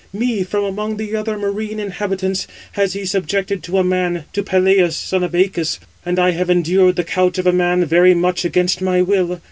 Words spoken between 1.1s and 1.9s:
other marine